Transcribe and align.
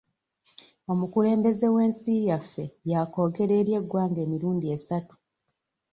Omukulembeze 0.91 1.67
w'ensi 1.75 2.11
yaffe 2.29 2.65
yaakoogera 2.91 3.53
eri 3.61 3.71
eggwanga 3.79 4.19
emirundi 4.25 4.65
esatu. 4.75 5.15